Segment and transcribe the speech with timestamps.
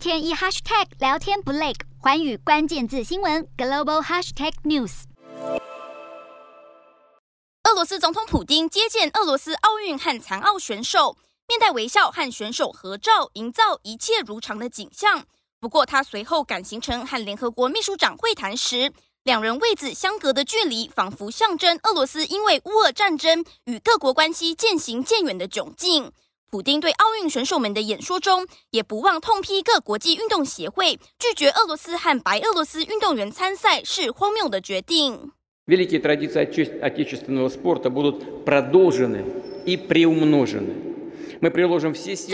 [0.00, 5.02] 天一 hashtag 聊天不累，寰宇关键字新闻 global hashtag news。
[7.64, 15.26] 俄罗斯总统普丁接见俄罗斯奥运和残奥选手，面带微笑和选手合照，营造一切如常的景象。
[15.60, 18.90] 不过，他随后赶行程和联合国秘书长会谈时，
[19.24, 26.10] 两人位子相隔的距离，仿佛象征俄罗斯因为乌俄战争与各国关系渐行渐远的窘境。
[26.50, 35.30] 普丁对奥运选手们的演说中，也不忘痛批各国际运动协会拒绝俄罗斯和白俄罗斯运动员参赛是荒谬的决定。
[35.66, 35.76] 虽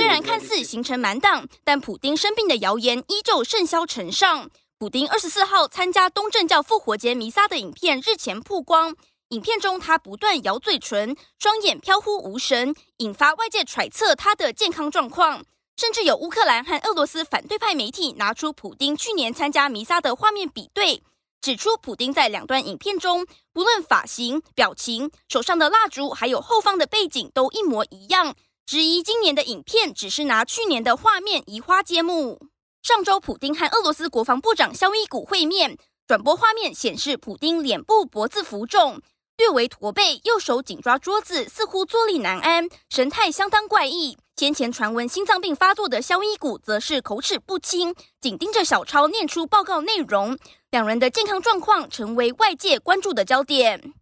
[0.06, 4.48] 然看似行程满档，但普丁生病的谣言依旧甚嚣尘上。
[4.78, 8.96] 普丁二十四号参加东正教复活节弥撒的影片日前曝光。
[9.30, 15.44] 影片中，他不断咬嘴唇，双眼飘忽无神，引发外界揣测他的健康状况。
[15.76, 21.02] 甚至有乌克兰和俄罗斯反对派媒体拿出普丁去年参加弥撒的画面比对，
[21.40, 32.40] 指出普丁在两段影片中，不论发型、表情、手上的蜡烛，还有后方的背景都一模一样，质疑今年的影片只是拿去年的画面移花接木。
[32.82, 39.02] 上周，普丁和俄罗斯国防部长肖伊古会面，转播画面显示，普丁脸部、脖子浮肿。
[39.38, 44.16] 略为驼背，右手紧抓桌子，似乎坐立难安，神态相当怪异。
[44.34, 50.38] 先前传闻心脏病发作的萧一谷则是口齿不清，紧盯着小抄念出报告内容。
[50.70, 53.92] 两人的健康状况成为外界关注的焦点。